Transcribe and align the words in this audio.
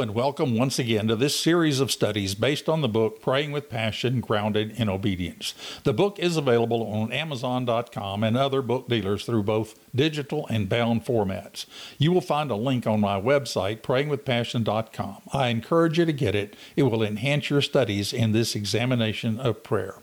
And 0.00 0.14
welcome 0.14 0.56
once 0.56 0.78
again 0.78 1.08
to 1.08 1.16
this 1.16 1.38
series 1.38 1.78
of 1.78 1.92
studies 1.92 2.34
based 2.34 2.70
on 2.70 2.80
the 2.80 2.88
book 2.88 3.20
Praying 3.20 3.52
with 3.52 3.68
Passion 3.68 4.22
Grounded 4.22 4.70
in 4.80 4.88
Obedience. 4.88 5.52
The 5.84 5.92
book 5.92 6.18
is 6.18 6.38
available 6.38 6.90
on 6.90 7.12
Amazon.com 7.12 8.24
and 8.24 8.34
other 8.34 8.62
book 8.62 8.88
dealers 8.88 9.26
through 9.26 9.42
both 9.42 9.78
digital 9.94 10.46
and 10.46 10.70
bound 10.70 11.04
formats. 11.04 11.66
You 11.98 12.12
will 12.12 12.22
find 12.22 12.50
a 12.50 12.56
link 12.56 12.86
on 12.86 12.98
my 12.98 13.20
website, 13.20 13.82
prayingwithpassion.com. 13.82 15.18
I 15.34 15.48
encourage 15.48 15.98
you 15.98 16.06
to 16.06 16.14
get 16.14 16.34
it, 16.34 16.56
it 16.76 16.84
will 16.84 17.02
enhance 17.02 17.50
your 17.50 17.60
studies 17.60 18.14
in 18.14 18.32
this 18.32 18.54
examination 18.54 19.38
of 19.38 19.62
prayer. 19.62 19.96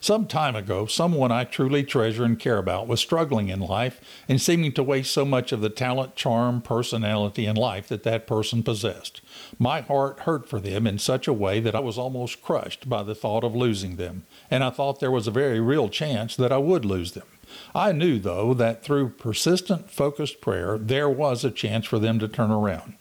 Some 0.00 0.26
time 0.26 0.56
ago, 0.56 0.86
someone 0.86 1.32
I 1.32 1.44
truly 1.44 1.82
treasure 1.84 2.24
and 2.24 2.38
care 2.38 2.58
about 2.58 2.88
was 2.88 3.00
struggling 3.00 3.48
in 3.48 3.60
life 3.60 4.00
and 4.28 4.40
seeming 4.40 4.72
to 4.72 4.82
waste 4.82 5.12
so 5.12 5.24
much 5.24 5.52
of 5.52 5.60
the 5.60 5.70
talent, 5.70 6.16
charm, 6.16 6.62
personality, 6.62 7.46
and 7.46 7.56
life 7.56 7.88
that 7.88 8.02
that 8.02 8.26
person 8.26 8.62
possessed. 8.62 9.20
My 9.58 9.80
heart 9.80 10.20
hurt 10.20 10.48
for 10.48 10.60
them 10.60 10.86
in 10.86 10.98
such 10.98 11.26
a 11.28 11.32
way 11.32 11.60
that 11.60 11.74
I 11.74 11.80
was 11.80 11.98
almost 11.98 12.42
crushed 12.42 12.88
by 12.88 13.02
the 13.02 13.14
thought 13.14 13.44
of 13.44 13.54
losing 13.54 13.96
them, 13.96 14.24
and 14.50 14.62
I 14.62 14.70
thought 14.70 15.00
there 15.00 15.10
was 15.10 15.26
a 15.26 15.32
very 15.32 15.60
real 15.60 15.88
chance 15.88 16.36
that 16.36 16.52
I 16.52 16.58
would 16.58 16.84
lose 16.84 17.12
them. 17.12 17.26
I 17.74 17.92
knew, 17.92 18.18
though, 18.18 18.54
that 18.54 18.82
through 18.82 19.10
persistent, 19.10 19.90
focused 19.90 20.40
prayer, 20.40 20.78
there 20.78 21.08
was 21.08 21.44
a 21.44 21.50
chance 21.50 21.86
for 21.86 21.98
them 21.98 22.18
to 22.18 22.28
turn 22.28 22.50
around, 22.50 22.94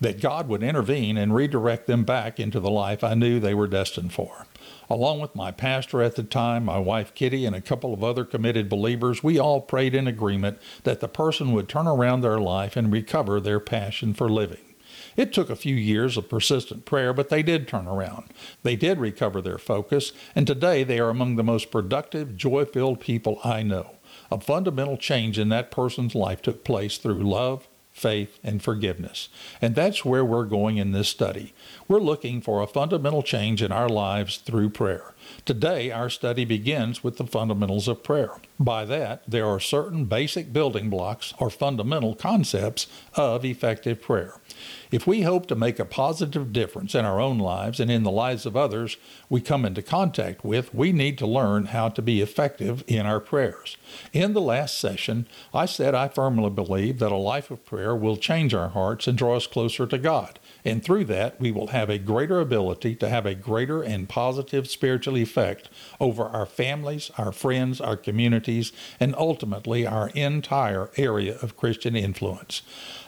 that 0.00 0.20
God 0.20 0.48
would 0.48 0.62
intervene 0.62 1.16
and 1.16 1.34
redirect 1.34 1.86
them 1.86 2.04
back 2.04 2.40
into 2.40 2.60
the 2.60 2.70
life 2.70 3.04
I 3.04 3.14
knew 3.14 3.38
they 3.38 3.54
were 3.54 3.66
destined 3.66 4.12
for. 4.12 4.46
Along 4.90 5.20
with 5.20 5.34
my 5.34 5.50
pastor 5.50 6.02
at 6.02 6.16
the 6.16 6.22
time, 6.22 6.64
my 6.64 6.78
wife 6.78 7.14
Kitty, 7.14 7.46
and 7.46 7.56
a 7.56 7.60
couple 7.60 7.94
of 7.94 8.04
other 8.04 8.24
committed 8.24 8.68
believers, 8.68 9.22
we 9.22 9.38
all 9.38 9.60
prayed 9.60 9.94
in 9.94 10.06
agreement 10.06 10.58
that 10.82 11.00
the 11.00 11.08
person 11.08 11.52
would 11.52 11.68
turn 11.68 11.86
around 11.86 12.20
their 12.20 12.38
life 12.38 12.76
and 12.76 12.92
recover 12.92 13.40
their 13.40 13.60
passion 13.60 14.12
for 14.12 14.28
living. 14.28 14.58
It 15.16 15.32
took 15.32 15.48
a 15.48 15.56
few 15.56 15.74
years 15.74 16.16
of 16.16 16.28
persistent 16.28 16.84
prayer, 16.84 17.12
but 17.12 17.28
they 17.28 17.42
did 17.42 17.68
turn 17.68 17.86
around. 17.86 18.24
They 18.62 18.76
did 18.76 18.98
recover 18.98 19.40
their 19.40 19.58
focus, 19.58 20.12
and 20.34 20.46
today 20.46 20.82
they 20.82 20.98
are 20.98 21.10
among 21.10 21.36
the 21.36 21.44
most 21.44 21.70
productive, 21.70 22.36
joy 22.36 22.64
filled 22.64 23.00
people 23.00 23.40
I 23.44 23.62
know. 23.62 23.92
A 24.34 24.40
fundamental 24.40 24.96
change 24.96 25.38
in 25.38 25.48
that 25.50 25.70
person's 25.70 26.16
life 26.16 26.42
took 26.42 26.64
place 26.64 26.98
through 26.98 27.22
love, 27.22 27.68
faith, 27.92 28.40
and 28.42 28.60
forgiveness. 28.60 29.28
And 29.62 29.76
that's 29.76 30.04
where 30.04 30.24
we're 30.24 30.44
going 30.44 30.76
in 30.76 30.90
this 30.90 31.08
study. 31.08 31.54
We're 31.86 32.00
looking 32.00 32.40
for 32.40 32.60
a 32.60 32.66
fundamental 32.66 33.22
change 33.22 33.62
in 33.62 33.70
our 33.70 33.88
lives 33.88 34.38
through 34.38 34.70
prayer. 34.70 35.14
Today, 35.44 35.92
our 35.92 36.10
study 36.10 36.44
begins 36.44 37.04
with 37.04 37.16
the 37.16 37.28
fundamentals 37.28 37.86
of 37.86 38.02
prayer. 38.02 38.32
By 38.58 38.84
that, 38.84 39.24
there 39.26 39.46
are 39.46 39.58
certain 39.58 40.04
basic 40.04 40.52
building 40.52 40.88
blocks 40.88 41.34
or 41.40 41.50
fundamental 41.50 42.14
concepts 42.14 42.86
of 43.14 43.44
effective 43.44 44.00
prayer. 44.00 44.40
If 44.92 45.08
we 45.08 45.22
hope 45.22 45.46
to 45.46 45.56
make 45.56 45.80
a 45.80 45.84
positive 45.84 46.52
difference 46.52 46.94
in 46.94 47.04
our 47.04 47.20
own 47.20 47.38
lives 47.38 47.80
and 47.80 47.90
in 47.90 48.04
the 48.04 48.12
lives 48.12 48.46
of 48.46 48.56
others 48.56 48.96
we 49.28 49.40
come 49.40 49.64
into 49.64 49.82
contact 49.82 50.44
with, 50.44 50.72
we 50.72 50.92
need 50.92 51.18
to 51.18 51.26
learn 51.26 51.66
how 51.66 51.88
to 51.88 52.00
be 52.00 52.20
effective 52.20 52.84
in 52.86 53.06
our 53.06 53.18
prayers. 53.18 53.76
In 54.12 54.34
the 54.34 54.40
last 54.40 54.78
session, 54.78 55.26
I 55.52 55.66
said 55.66 55.96
I 55.96 56.06
firmly 56.06 56.50
believe 56.50 57.00
that 57.00 57.10
a 57.10 57.16
life 57.16 57.50
of 57.50 57.66
prayer 57.66 57.96
will 57.96 58.16
change 58.16 58.54
our 58.54 58.68
hearts 58.68 59.08
and 59.08 59.18
draw 59.18 59.34
us 59.34 59.48
closer 59.48 59.84
to 59.84 59.98
God. 59.98 60.38
And 60.64 60.82
through 60.82 61.04
that, 61.06 61.38
we 61.38 61.52
will 61.52 61.68
have 61.68 61.90
a 61.90 61.98
greater 61.98 62.40
ability 62.40 62.94
to 62.96 63.08
have 63.10 63.26
a 63.26 63.34
greater 63.34 63.82
and 63.82 64.08
positive 64.08 64.68
spiritual 64.68 65.18
effect 65.18 65.68
over 66.00 66.24
our 66.24 66.46
families, 66.46 67.10
our 67.18 67.32
friends, 67.32 67.82
our 67.82 67.98
communities, 67.98 68.72
and 68.98 69.14
ultimately 69.16 69.86
our 69.86 70.08
entire 70.10 70.90
area 70.96 71.36
of 71.42 71.56
Christian 71.58 71.94
influence. 71.94 72.62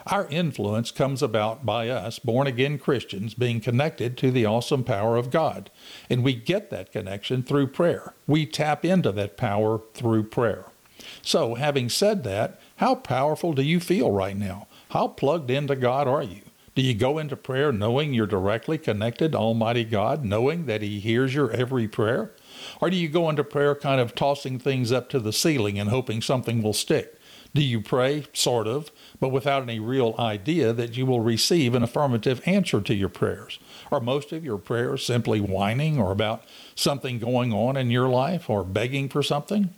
Our 0.05 0.27
influence 0.27 0.91
comes 0.91 1.23
about 1.23 1.65
by 1.65 1.89
us, 1.89 2.19
born 2.19 2.45
again 2.45 2.77
Christians, 2.77 3.33
being 3.33 3.59
connected 3.59 4.17
to 4.17 4.29
the 4.31 4.45
awesome 4.45 4.83
power 4.83 5.17
of 5.17 5.31
God. 5.31 5.71
And 6.09 6.23
we 6.23 6.33
get 6.35 6.69
that 6.69 6.91
connection 6.91 7.41
through 7.41 7.67
prayer. 7.67 8.13
We 8.27 8.45
tap 8.45 8.85
into 8.85 9.11
that 9.13 9.35
power 9.35 9.81
through 9.93 10.23
prayer. 10.25 10.65
So, 11.21 11.55
having 11.55 11.89
said 11.89 12.23
that, 12.23 12.59
how 12.77 12.95
powerful 12.95 13.53
do 13.53 13.63
you 13.63 13.79
feel 13.79 14.11
right 14.11 14.37
now? 14.37 14.67
How 14.91 15.07
plugged 15.07 15.49
into 15.49 15.75
God 15.75 16.07
are 16.07 16.23
you? 16.23 16.41
Do 16.77 16.83
you 16.83 16.93
go 16.93 17.17
into 17.17 17.35
prayer 17.35 17.71
knowing 17.71 18.13
you're 18.13 18.27
directly 18.27 18.77
connected 18.77 19.31
to 19.31 19.37
Almighty 19.39 19.83
God, 19.83 20.23
knowing 20.23 20.67
that 20.67 20.83
He 20.83 20.99
hears 20.99 21.33
your 21.33 21.49
every 21.49 21.87
prayer? 21.87 22.33
Or 22.79 22.91
do 22.91 22.95
you 22.95 23.09
go 23.09 23.31
into 23.31 23.43
prayer 23.43 23.73
kind 23.73 23.99
of 23.99 24.13
tossing 24.13 24.59
things 24.59 24.91
up 24.91 25.09
to 25.09 25.19
the 25.19 25.33
ceiling 25.33 25.79
and 25.79 25.89
hoping 25.89 26.21
something 26.21 26.61
will 26.61 26.73
stick? 26.73 27.19
Do 27.55 27.63
you 27.63 27.81
pray, 27.81 28.25
sort 28.31 28.67
of, 28.67 28.91
but 29.19 29.29
without 29.29 29.63
any 29.63 29.79
real 29.79 30.13
idea 30.19 30.71
that 30.71 30.95
you 30.95 31.07
will 31.07 31.21
receive 31.21 31.73
an 31.73 31.81
affirmative 31.81 32.43
answer 32.45 32.79
to 32.79 32.93
your 32.93 33.09
prayers? 33.09 33.57
Are 33.91 33.99
most 33.99 34.31
of 34.31 34.45
your 34.45 34.59
prayers 34.59 35.03
simply 35.03 35.41
whining 35.41 35.97
or 35.97 36.11
about 36.11 36.43
something 36.75 37.17
going 37.17 37.53
on 37.53 37.75
in 37.75 37.89
your 37.89 38.07
life 38.07 38.51
or 38.51 38.63
begging 38.63 39.09
for 39.09 39.23
something? 39.23 39.71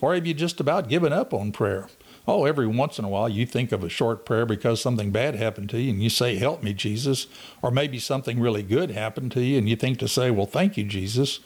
Or 0.00 0.14
have 0.14 0.26
you 0.26 0.32
just 0.32 0.60
about 0.60 0.88
given 0.88 1.12
up 1.12 1.34
on 1.34 1.52
prayer? 1.52 1.88
Oh, 2.30 2.44
every 2.44 2.66
once 2.66 2.98
in 2.98 3.06
a 3.06 3.08
while 3.08 3.26
you 3.26 3.46
think 3.46 3.72
of 3.72 3.82
a 3.82 3.88
short 3.88 4.26
prayer 4.26 4.44
because 4.44 4.82
something 4.82 5.10
bad 5.10 5.34
happened 5.34 5.70
to 5.70 5.80
you 5.80 5.92
and 5.94 6.02
you 6.02 6.10
say, 6.10 6.36
Help 6.36 6.62
me, 6.62 6.74
Jesus. 6.74 7.26
Or 7.62 7.70
maybe 7.70 7.98
something 7.98 8.38
really 8.38 8.62
good 8.62 8.90
happened 8.90 9.32
to 9.32 9.42
you 9.42 9.56
and 9.56 9.66
you 9.66 9.76
think 9.76 9.98
to 10.00 10.08
say, 10.08 10.30
Well, 10.30 10.44
thank 10.44 10.76
you, 10.76 10.84
Jesus. 10.84 11.40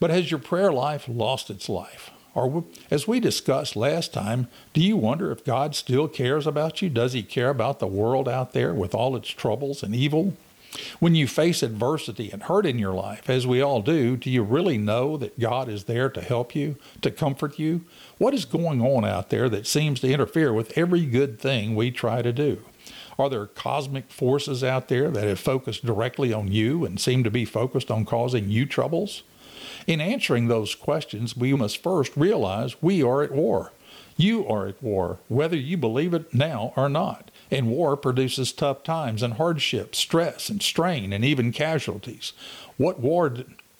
But 0.00 0.08
has 0.08 0.30
your 0.30 0.40
prayer 0.40 0.72
life 0.72 1.04
lost 1.08 1.50
its 1.50 1.68
life? 1.68 2.10
Or, 2.34 2.64
as 2.90 3.06
we 3.06 3.20
discussed 3.20 3.76
last 3.76 4.14
time, 4.14 4.48
do 4.72 4.80
you 4.80 4.96
wonder 4.96 5.30
if 5.30 5.44
God 5.44 5.74
still 5.74 6.08
cares 6.08 6.46
about 6.46 6.80
you? 6.80 6.88
Does 6.88 7.12
He 7.12 7.22
care 7.22 7.50
about 7.50 7.78
the 7.78 7.86
world 7.86 8.26
out 8.26 8.54
there 8.54 8.72
with 8.72 8.94
all 8.94 9.14
its 9.16 9.28
troubles 9.28 9.82
and 9.82 9.94
evil? 9.94 10.34
When 10.98 11.14
you 11.14 11.28
face 11.28 11.62
adversity 11.62 12.30
and 12.30 12.42
hurt 12.42 12.66
in 12.66 12.78
your 12.78 12.94
life, 12.94 13.30
as 13.30 13.46
we 13.46 13.60
all 13.60 13.80
do, 13.80 14.16
do 14.16 14.28
you 14.28 14.42
really 14.42 14.78
know 14.78 15.16
that 15.16 15.38
God 15.38 15.68
is 15.68 15.84
there 15.84 16.08
to 16.10 16.20
help 16.20 16.54
you, 16.54 16.76
to 17.02 17.10
comfort 17.10 17.58
you? 17.58 17.84
What 18.18 18.34
is 18.34 18.44
going 18.44 18.80
on 18.80 19.04
out 19.04 19.30
there 19.30 19.48
that 19.48 19.66
seems 19.66 20.00
to 20.00 20.10
interfere 20.10 20.52
with 20.52 20.76
every 20.76 21.06
good 21.06 21.38
thing 21.38 21.74
we 21.74 21.90
try 21.90 22.22
to 22.22 22.32
do? 22.32 22.62
Are 23.18 23.30
there 23.30 23.46
cosmic 23.46 24.10
forces 24.10 24.64
out 24.64 24.88
there 24.88 25.10
that 25.10 25.24
have 25.24 25.38
focused 25.38 25.84
directly 25.84 26.32
on 26.32 26.50
you 26.50 26.84
and 26.84 26.98
seem 26.98 27.22
to 27.22 27.30
be 27.30 27.44
focused 27.44 27.90
on 27.90 28.04
causing 28.04 28.50
you 28.50 28.66
troubles? 28.66 29.22
In 29.86 30.00
answering 30.00 30.48
those 30.48 30.74
questions, 30.74 31.36
we 31.36 31.54
must 31.54 31.82
first 31.82 32.16
realize 32.16 32.82
we 32.82 33.02
are 33.02 33.22
at 33.22 33.32
war. 33.32 33.72
You 34.16 34.46
are 34.46 34.66
at 34.66 34.82
war, 34.82 35.18
whether 35.28 35.56
you 35.56 35.76
believe 35.76 36.14
it 36.14 36.32
now 36.34 36.72
or 36.76 36.88
not. 36.88 37.30
And 37.54 37.68
war 37.68 37.96
produces 37.96 38.52
tough 38.52 38.82
times 38.82 39.22
and 39.22 39.34
hardship, 39.34 39.94
stress 39.94 40.48
and 40.48 40.60
strain, 40.60 41.12
and 41.12 41.24
even 41.24 41.52
casualties. 41.52 42.32
What 42.78 42.98
war 42.98 43.32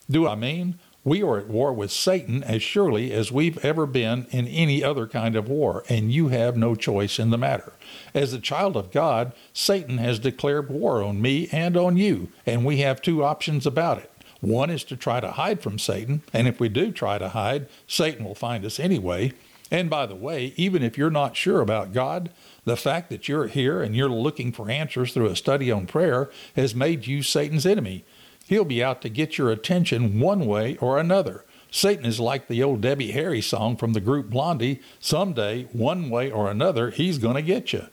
do 0.09 0.29
I 0.29 0.37
mean? 0.37 0.79
We 1.03 1.25
are 1.25 1.39
at 1.39 1.49
war 1.49 1.73
with 1.73 1.91
Satan 1.91 2.45
as 2.45 2.63
surely 2.63 3.13
as 3.13 3.33
we've 3.33 3.63
ever 3.65 3.85
been 3.85 4.27
in 4.31 4.47
any 4.47 4.85
other 4.85 5.09
kind 5.09 5.35
of 5.35 5.49
war, 5.49 5.83
and 5.89 6.13
you 6.13 6.29
have 6.29 6.57
no 6.57 6.77
choice 6.77 7.19
in 7.19 7.31
the 7.31 7.37
matter. 7.37 7.73
As 8.15 8.33
a 8.33 8.39
child 8.39 8.77
of 8.77 8.93
God, 8.93 9.33
Satan 9.53 9.99
has 9.99 10.21
declared 10.21 10.71
war 10.71 11.03
on 11.03 11.21
me 11.21 11.49
and 11.51 11.77
on 11.77 11.97
you, 11.97 12.29
and 12.47 12.65
we 12.65 12.77
have 12.77 13.03
two 13.03 13.25
options 13.25 13.67
about 13.67 13.99
it. 13.99 14.11
One 14.41 14.71
is 14.71 14.85
to 14.85 14.97
try 14.97 15.19
to 15.19 15.33
hide 15.33 15.63
from 15.63 15.81
Satan, 15.81 16.23
and 16.33 16.47
if 16.47 16.61
we 16.61 16.69
do 16.69 16.93
try 16.93 17.19
to 17.19 17.31
hide, 17.31 17.67
Satan 17.89 18.25
will 18.25 18.37
find 18.37 18.65
us 18.65 18.79
anyway. 18.79 19.33
And 19.71 19.91
by 19.91 20.07
the 20.07 20.15
way, 20.15 20.55
even 20.57 20.83
if 20.85 20.97
you're 20.97 21.11
not 21.11 21.37
sure 21.37 21.61
about 21.61 21.93
God, 21.93 22.31
the 22.65 22.77
fact 22.77 23.11
that 23.11 23.29
you're 23.29 23.47
here 23.47 23.83
and 23.83 23.95
you're 23.95 24.09
looking 24.09 24.53
for 24.53 24.71
answers 24.71 25.13
through 25.13 25.27
a 25.27 25.37
study 25.37 25.71
on 25.71 25.87
prayer 25.87 26.31
has 26.57 26.75
made 26.75 27.07
you 27.07 27.23
Satan's 27.23 27.67
enemy. 27.67 28.05
He'll 28.47 28.65
be 28.65 28.83
out 28.83 29.03
to 29.03 29.09
get 29.09 29.39
your 29.39 29.51
attention 29.51 30.21
one 30.21 30.47
way 30.47 30.77
or 30.79 30.99
another. 30.99 31.45
Satan 31.71 32.05
is 32.05 32.21
like 32.21 32.47
the 32.47 32.63
old 32.63 32.81
Debbie 32.81 33.11
Harry 33.11 33.41
song 33.41 33.77
from 33.77 33.95
the 33.95 34.01
group 34.01 34.31
Blondie. 34.31 34.81
Someday, 35.01 35.65
one 35.73 36.09
way 36.09 36.31
or 36.31 36.51
another, 36.51 36.91
he's 36.91 37.19
going 37.19 37.35
to 37.35 37.43
get 37.43 37.73
you. 37.73 37.87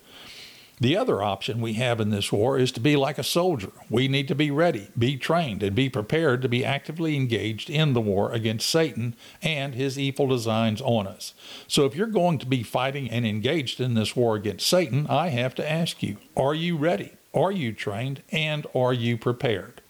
The 0.81 0.97
other 0.97 1.21
option 1.21 1.61
we 1.61 1.73
have 1.73 2.01
in 2.01 2.09
this 2.09 2.31
war 2.31 2.57
is 2.57 2.71
to 2.71 2.79
be 2.79 2.95
like 2.95 3.19
a 3.19 3.23
soldier. 3.23 3.71
We 3.87 4.07
need 4.07 4.27
to 4.29 4.35
be 4.35 4.49
ready, 4.49 4.87
be 4.97 5.15
trained, 5.15 5.61
and 5.61 5.75
be 5.75 5.89
prepared 5.89 6.41
to 6.41 6.49
be 6.49 6.65
actively 6.65 7.15
engaged 7.15 7.69
in 7.69 7.93
the 7.93 8.01
war 8.01 8.31
against 8.31 8.67
Satan 8.67 9.15
and 9.43 9.75
his 9.75 9.99
evil 9.99 10.25
designs 10.25 10.81
on 10.81 11.05
us. 11.05 11.35
So, 11.67 11.85
if 11.85 11.95
you're 11.95 12.07
going 12.07 12.39
to 12.39 12.47
be 12.47 12.63
fighting 12.63 13.11
and 13.11 13.27
engaged 13.27 13.79
in 13.79 13.93
this 13.93 14.15
war 14.15 14.35
against 14.35 14.67
Satan, 14.67 15.05
I 15.07 15.27
have 15.27 15.53
to 15.55 15.71
ask 15.71 16.01
you 16.01 16.17
are 16.35 16.55
you 16.55 16.75
ready? 16.77 17.11
Are 17.31 17.51
you 17.51 17.73
trained? 17.73 18.23
And 18.31 18.65
are 18.73 18.91
you 18.91 19.19
prepared? 19.19 19.81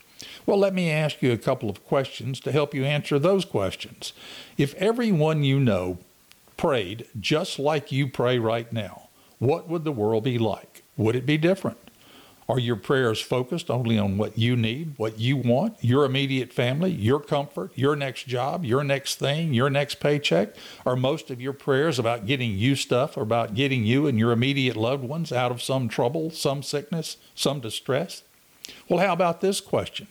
Well, 0.45 0.57
let 0.57 0.73
me 0.73 0.91
ask 0.91 1.21
you 1.21 1.31
a 1.31 1.37
couple 1.37 1.69
of 1.69 1.85
questions 1.85 2.41
to 2.41 2.51
help 2.51 2.73
you 2.73 2.83
answer 2.83 3.17
those 3.17 3.45
questions. 3.45 4.11
If 4.57 4.73
everyone 4.75 5.45
you 5.45 5.57
know 5.57 5.99
prayed 6.57 7.07
just 7.17 7.59
like 7.59 7.93
you 7.93 8.09
pray 8.09 8.39
right 8.39 8.71
now, 8.73 9.07
what 9.39 9.69
would 9.69 9.85
the 9.85 9.91
world 9.93 10.25
be 10.25 10.37
like? 10.37 10.80
Would 11.01 11.15
it 11.15 11.25
be 11.25 11.39
different? 11.39 11.79
Are 12.47 12.59
your 12.59 12.75
prayers 12.75 13.19
focused 13.19 13.71
only 13.71 13.97
on 13.97 14.19
what 14.19 14.37
you 14.37 14.55
need, 14.55 14.93
what 14.97 15.19
you 15.19 15.35
want, 15.35 15.77
your 15.81 16.05
immediate 16.05 16.53
family, 16.53 16.91
your 16.91 17.19
comfort, 17.19 17.71
your 17.75 17.95
next 17.95 18.27
job, 18.27 18.63
your 18.63 18.83
next 18.83 19.15
thing, 19.17 19.51
your 19.51 19.71
next 19.71 19.95
paycheck? 19.95 20.55
Are 20.85 20.95
most 20.95 21.31
of 21.31 21.41
your 21.41 21.53
prayers 21.53 21.97
about 21.97 22.27
getting 22.27 22.55
you 22.55 22.75
stuff 22.75 23.17
or 23.17 23.21
about 23.21 23.55
getting 23.55 23.83
you 23.83 24.05
and 24.05 24.19
your 24.19 24.31
immediate 24.31 24.75
loved 24.75 25.03
ones 25.03 25.31
out 25.31 25.51
of 25.51 25.61
some 25.61 25.87
trouble, 25.87 26.29
some 26.29 26.61
sickness, 26.61 27.17
some 27.33 27.61
distress? 27.61 28.21
Well, 28.87 28.99
how 28.99 29.13
about 29.13 29.41
this 29.41 29.59
question? 29.59 30.07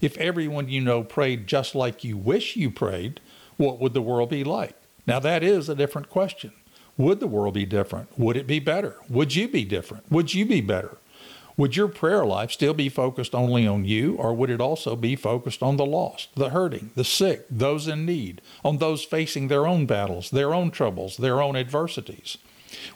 If 0.00 0.16
everyone 0.18 0.68
you 0.68 0.80
know 0.80 1.02
prayed 1.02 1.48
just 1.48 1.74
like 1.74 2.04
you 2.04 2.16
wish 2.16 2.54
you 2.54 2.70
prayed, 2.70 3.20
what 3.56 3.80
would 3.80 3.92
the 3.92 4.02
world 4.02 4.30
be 4.30 4.44
like? 4.44 4.76
Now, 5.04 5.18
that 5.18 5.42
is 5.42 5.68
a 5.68 5.74
different 5.74 6.10
question. 6.10 6.52
Would 6.98 7.20
the 7.20 7.28
world 7.28 7.54
be 7.54 7.64
different? 7.64 8.18
Would 8.18 8.36
it 8.36 8.48
be 8.48 8.58
better? 8.58 8.96
Would 9.08 9.36
you 9.36 9.46
be 9.46 9.64
different? 9.64 10.10
Would 10.10 10.34
you 10.34 10.44
be 10.44 10.60
better? 10.60 10.98
Would 11.56 11.76
your 11.76 11.88
prayer 11.88 12.26
life 12.26 12.50
still 12.50 12.74
be 12.74 12.88
focused 12.88 13.34
only 13.34 13.66
on 13.66 13.84
you, 13.84 14.16
or 14.16 14.34
would 14.34 14.50
it 14.50 14.60
also 14.60 14.96
be 14.96 15.14
focused 15.14 15.62
on 15.62 15.76
the 15.76 15.86
lost, 15.86 16.28
the 16.34 16.50
hurting, 16.50 16.90
the 16.96 17.04
sick, 17.04 17.46
those 17.48 17.88
in 17.88 18.04
need, 18.04 18.40
on 18.64 18.78
those 18.78 19.04
facing 19.04 19.46
their 19.46 19.66
own 19.66 19.86
battles, 19.86 20.30
their 20.30 20.52
own 20.52 20.72
troubles, 20.72 21.16
their 21.16 21.40
own 21.40 21.56
adversities? 21.56 22.36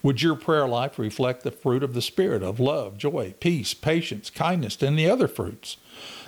Would 0.02 0.20
your 0.20 0.34
prayer 0.34 0.68
life 0.68 0.98
reflect 0.98 1.44
the 1.44 1.50
fruit 1.50 1.82
of 1.82 1.94
the 1.94 2.02
Spirit 2.02 2.42
of 2.42 2.60
love, 2.60 2.98
joy, 2.98 3.34
peace, 3.40 3.72
patience, 3.72 4.30
kindness, 4.30 4.80
and 4.82 4.98
the 4.98 5.08
other 5.08 5.28
fruits? 5.28 5.76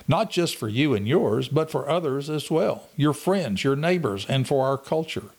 Not 0.07 0.29
just 0.29 0.55
for 0.55 0.67
you 0.69 0.93
and 0.93 1.07
yours, 1.07 1.49
but 1.49 1.69
for 1.69 1.89
others 1.89 2.29
as 2.29 2.49
well, 2.49 2.89
your 2.95 3.13
friends, 3.13 3.63
your 3.63 3.75
neighbors, 3.75 4.25
and 4.27 4.47
for 4.47 4.65
our 4.65 4.77
culture. 4.77 5.31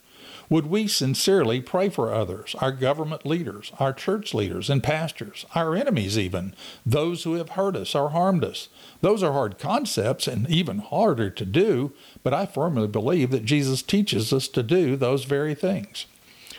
Would 0.48 0.66
we 0.66 0.87
sincerely 0.87 1.60
pray 1.60 1.88
for 1.88 2.14
others, 2.14 2.54
our 2.60 2.70
government 2.70 3.26
leaders, 3.26 3.72
our 3.81 3.93
church 3.93 4.32
leaders 4.32 4.70
and 4.70 4.82
pastors, 4.82 5.44
our 5.54 5.75
enemies, 5.75 6.16
even, 6.16 6.54
those 6.84 7.25
who 7.25 7.34
have 7.34 7.50
hurt 7.50 7.75
us 7.75 7.94
or 7.94 8.10
harmed 8.10 8.44
us? 8.44 8.69
Those 9.00 9.22
are 9.22 9.32
hard 9.32 9.58
concepts 9.58 10.28
and 10.28 10.48
even 10.48 10.78
harder 10.78 11.31
to 11.31 11.44
do, 11.44 11.93
but 12.22 12.32
I 12.32 12.46
firmly 12.46 12.87
believe 12.87 13.31
that 13.32 13.44
Jesus 13.44 13.82
teaches 13.82 14.32
us 14.32 14.46
to 14.48 14.62
do 14.62 14.94
those 14.94 15.25
very 15.25 15.54
things. 15.54 16.06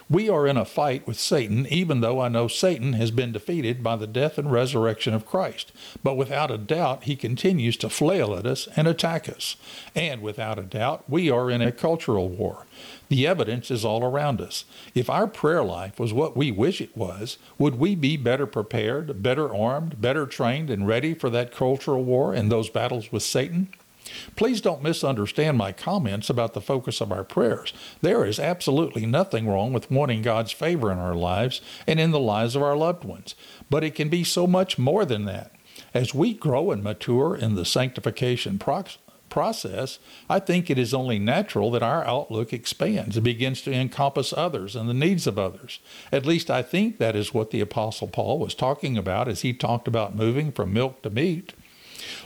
We 0.10 0.30
are 0.30 0.48
in 0.48 0.56
a 0.56 0.64
fight 0.64 1.06
with 1.06 1.20
Satan, 1.20 1.68
even 1.68 2.00
though 2.00 2.22
I 2.22 2.30
know 2.30 2.48
Satan 2.48 2.94
has 2.94 3.12
been 3.12 3.34
defeated 3.34 3.84
by 3.84 3.98
the 3.98 4.08
death 4.08 4.38
and 4.38 4.50
resurrection 4.50 5.14
of 5.14 5.26
Christ. 5.26 5.74
But 6.02 6.16
without 6.16 6.50
a 6.50 6.58
doubt, 6.58 7.04
he 7.04 7.18
continues 7.18 7.76
to 7.78 7.90
flail 7.90 8.34
at 8.34 8.46
us 8.46 8.70
and 8.78 8.88
attack 8.88 9.28
us. 9.28 9.58
And 9.96 10.22
without 10.22 10.58
a 10.58 10.64
doubt, 10.64 11.04
we 11.10 11.30
are 11.30 11.52
in 11.52 11.62
a 11.62 11.74
cultural 11.74 12.30
war. 12.30 12.66
The 13.10 13.28
evidence 13.28 13.70
is 13.70 13.84
all 13.84 14.02
around 14.02 14.40
us. 14.40 14.64
If 14.96 15.10
our 15.10 15.28
prayer 15.28 15.64
life 15.64 16.00
was 16.00 16.14
what 16.14 16.38
we 16.38 16.52
wish 16.52 16.80
it 16.80 16.96
was, 16.96 17.38
would 17.58 17.76
we 17.76 17.94
be 17.94 18.16
better 18.16 18.46
prepared, 18.46 19.22
better 19.22 19.54
armed, 19.54 20.02
better 20.02 20.26
trained, 20.26 20.70
and 20.70 20.88
ready 20.88 21.16
for 21.16 21.30
that 21.32 21.52
cultural 21.52 22.06
war 22.06 22.34
and 22.34 22.50
those 22.50 22.70
battles 22.70 23.12
with 23.12 23.24
Satan? 23.24 23.74
Please 24.36 24.62
don't 24.62 24.84
misunderstand 24.84 25.58
my 25.58 25.72
comments 25.72 26.30
about 26.30 26.54
the 26.54 26.62
focus 26.62 27.02
of 27.02 27.12
our 27.12 27.24
prayers. 27.24 27.74
There 28.02 28.26
is 28.26 28.40
absolutely 28.40 29.06
nothing 29.06 29.48
wrong 29.48 29.74
with 29.74 29.92
wanting 29.92 30.22
God's 30.22 30.52
favor 30.52 30.92
in 30.92 30.98
our 30.98 31.16
lives 31.16 31.62
and 31.86 32.00
in 32.00 32.12
the 32.12 32.20
lives 32.20 32.56
of 32.56 32.62
our 32.62 32.76
loved 32.76 33.04
ones, 33.04 33.36
but 33.70 33.84
it 33.84 33.96
can 33.96 34.10
be 34.10 34.24
so 34.24 34.48
much 34.48 34.78
more 34.78 35.06
than 35.06 35.26
that. 35.26 35.52
As 35.94 36.14
we 36.14 36.34
grow 36.34 36.72
and 36.72 36.84
mature 36.84 37.36
in 37.36 37.56
the 37.56 37.66
sanctification 37.66 38.60
process, 39.30 40.00
I 40.30 40.40
think 40.40 40.70
it 40.70 40.80
is 40.80 40.94
only 40.94 41.20
natural 41.20 41.72
that 41.72 41.84
our 41.84 42.04
outlook 42.04 42.52
expands 42.52 43.16
and 43.18 43.24
begins 43.24 43.62
to 43.64 43.74
encompass 43.74 44.34
others 44.36 44.76
and 44.76 44.90
the 44.90 44.94
needs 44.94 45.28
of 45.28 45.38
others. 45.38 45.80
At 46.12 46.26
least 46.26 46.50
I 46.50 46.62
think 46.64 46.98
that 46.98 47.16
is 47.16 47.34
what 47.34 47.52
the 47.52 47.62
Apostle 47.62 48.08
Paul 48.08 48.40
was 48.40 48.56
talking 48.56 48.98
about 48.98 49.28
as 49.28 49.42
he 49.42 49.54
talked 49.54 49.88
about 49.88 50.16
moving 50.16 50.52
from 50.52 50.74
milk 50.74 51.02
to 51.04 51.10
meat. 51.10 51.54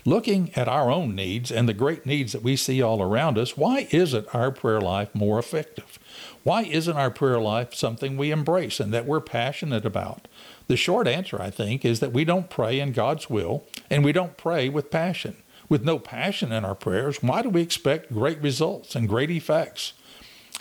Looking 0.05 0.51
at 0.55 0.67
our 0.67 0.91
own 0.91 1.15
needs 1.15 1.51
and 1.51 1.67
the 1.67 1.73
great 1.73 2.05
needs 2.05 2.31
that 2.31 2.43
we 2.43 2.55
see 2.55 2.81
all 2.81 3.01
around 3.01 3.37
us, 3.37 3.55
why 3.55 3.87
isn't 3.91 4.33
our 4.33 4.51
prayer 4.51 4.81
life 4.81 5.13
more 5.13 5.39
effective? 5.39 5.99
Why 6.43 6.63
isn't 6.63 6.97
our 6.97 7.11
prayer 7.11 7.39
life 7.39 7.73
something 7.73 8.17
we 8.17 8.31
embrace 8.31 8.79
and 8.79 8.93
that 8.93 9.05
we're 9.05 9.21
passionate 9.21 9.85
about? 9.85 10.27
The 10.67 10.77
short 10.77 11.07
answer, 11.07 11.41
I 11.41 11.49
think, 11.49 11.85
is 11.85 11.99
that 11.99 12.13
we 12.13 12.25
don't 12.25 12.49
pray 12.49 12.79
in 12.79 12.93
God's 12.93 13.29
will 13.29 13.63
and 13.89 14.03
we 14.03 14.11
don't 14.11 14.37
pray 14.37 14.69
with 14.69 14.91
passion. 14.91 15.35
With 15.69 15.85
no 15.85 15.99
passion 15.99 16.51
in 16.51 16.65
our 16.65 16.75
prayers, 16.75 17.23
why 17.23 17.41
do 17.41 17.49
we 17.49 17.61
expect 17.61 18.13
great 18.13 18.41
results 18.41 18.95
and 18.95 19.07
great 19.07 19.31
effects? 19.31 19.93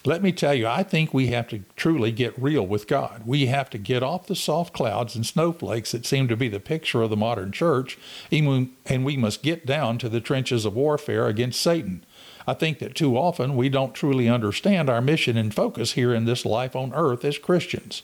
Let 0.05 0.23
me 0.23 0.33
tell 0.33 0.55
you, 0.55 0.67
I 0.67 0.83
think 0.83 1.13
we 1.13 1.27
have 1.27 1.47
to 1.49 1.63
truly 1.77 2.11
get 2.11 2.41
real 2.41 2.67
with 2.67 2.87
God. 2.87 3.23
We 3.27 3.47
have 3.47 3.69
to 3.71 3.79
get 3.79 4.03
off 4.03 4.27
the 4.27 4.35
soft 4.35 4.73
clouds 4.73 5.15
and 5.15 5.27
snowflakes 5.27 5.93
that 5.93 6.07
seem 6.07 6.27
to 6.29 6.37
be 6.37 6.49
the 6.49 6.59
picture 6.59 7.03
of 7.03 7.11
the 7.11 7.19
modern 7.19 7.53
church, 7.53 7.99
and 8.31 9.05
we 9.05 9.17
must 9.19 9.43
get 9.43 9.67
down 9.67 9.99
to 9.99 10.09
the 10.09 10.21
trenches 10.21 10.65
of 10.65 10.75
warfare 10.75 11.27
against 11.27 11.61
Satan. 11.61 12.03
I 12.47 12.55
think 12.55 12.79
that 12.79 12.95
too 12.95 13.17
often 13.17 13.55
we 13.55 13.69
don't 13.69 13.95
truly 13.95 14.29
understand 14.29 14.91
our 14.91 15.01
mission 15.01 15.37
and 15.37 15.55
focus 15.55 15.93
here 15.93 16.13
in 16.13 16.25
this 16.25 16.45
life 16.45 16.75
on 16.75 16.93
earth 16.95 17.25
as 17.25 17.39
Christians. 17.39 18.03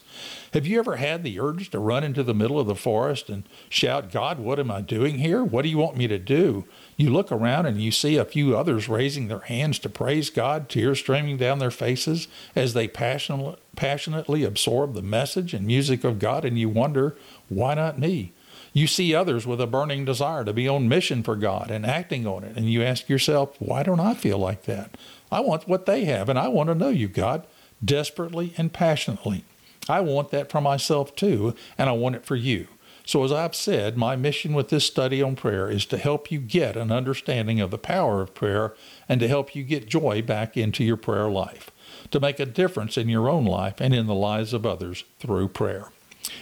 Have 0.53 0.65
you 0.65 0.79
ever 0.79 0.95
had 0.95 1.23
the 1.23 1.39
urge 1.39 1.69
to 1.71 1.79
run 1.79 2.03
into 2.03 2.23
the 2.23 2.33
middle 2.33 2.59
of 2.59 2.67
the 2.67 2.75
forest 2.75 3.29
and 3.29 3.43
shout, 3.67 4.11
God, 4.11 4.39
what 4.39 4.59
am 4.59 4.71
I 4.71 4.81
doing 4.81 5.17
here? 5.17 5.43
What 5.43 5.63
do 5.63 5.69
you 5.69 5.77
want 5.77 5.97
me 5.97 6.07
to 6.07 6.17
do? 6.17 6.65
You 6.95 7.09
look 7.09 7.31
around 7.31 7.65
and 7.65 7.81
you 7.81 7.91
see 7.91 8.15
a 8.15 8.25
few 8.25 8.55
others 8.57 8.87
raising 8.87 9.27
their 9.27 9.39
hands 9.39 9.79
to 9.79 9.89
praise 9.89 10.29
God, 10.29 10.69
tears 10.69 10.99
streaming 10.99 11.37
down 11.37 11.59
their 11.59 11.71
faces 11.71 12.27
as 12.55 12.73
they 12.73 12.87
passionately 12.87 14.43
absorb 14.43 14.93
the 14.93 15.01
message 15.01 15.53
and 15.53 15.67
music 15.67 16.03
of 16.03 16.19
God, 16.19 16.45
and 16.45 16.57
you 16.57 16.69
wonder, 16.69 17.17
why 17.49 17.73
not 17.73 17.99
me? 17.99 18.33
You 18.77 18.85
see 18.85 19.15
others 19.15 19.47
with 19.47 19.59
a 19.59 19.65
burning 19.65 20.05
desire 20.05 20.45
to 20.45 20.53
be 20.53 20.67
on 20.67 20.87
mission 20.87 21.23
for 21.23 21.35
God 21.35 21.71
and 21.71 21.83
acting 21.83 22.27
on 22.27 22.43
it, 22.43 22.55
and 22.55 22.71
you 22.71 22.83
ask 22.83 23.09
yourself, 23.09 23.55
why 23.57 23.81
don't 23.81 23.99
I 23.99 24.13
feel 24.13 24.37
like 24.37 24.65
that? 24.65 24.95
I 25.31 25.39
want 25.39 25.67
what 25.67 25.87
they 25.87 26.05
have, 26.05 26.29
and 26.29 26.37
I 26.37 26.47
want 26.49 26.69
to 26.69 26.75
know 26.75 26.89
you, 26.89 27.07
God, 27.07 27.47
desperately 27.83 28.53
and 28.55 28.71
passionately. 28.71 29.45
I 29.89 30.01
want 30.01 30.29
that 30.29 30.51
for 30.51 30.61
myself 30.61 31.15
too, 31.15 31.55
and 31.75 31.89
I 31.89 31.93
want 31.93 32.17
it 32.17 32.25
for 32.27 32.35
you. 32.35 32.67
So, 33.03 33.23
as 33.23 33.31
I've 33.31 33.55
said, 33.55 33.97
my 33.97 34.15
mission 34.15 34.53
with 34.53 34.69
this 34.69 34.85
study 34.85 35.23
on 35.23 35.35
prayer 35.35 35.71
is 35.71 35.87
to 35.87 35.97
help 35.97 36.31
you 36.31 36.37
get 36.37 36.77
an 36.77 36.91
understanding 36.91 37.59
of 37.59 37.71
the 37.71 37.79
power 37.79 38.21
of 38.21 38.35
prayer 38.35 38.75
and 39.09 39.19
to 39.21 39.27
help 39.27 39.55
you 39.55 39.63
get 39.63 39.89
joy 39.89 40.21
back 40.21 40.55
into 40.55 40.83
your 40.83 40.97
prayer 40.97 41.29
life, 41.29 41.71
to 42.11 42.19
make 42.19 42.39
a 42.39 42.45
difference 42.45 42.95
in 42.95 43.09
your 43.09 43.27
own 43.27 43.45
life 43.45 43.81
and 43.81 43.95
in 43.95 44.05
the 44.05 44.13
lives 44.13 44.53
of 44.53 44.67
others 44.67 45.03
through 45.17 45.47
prayer. 45.47 45.89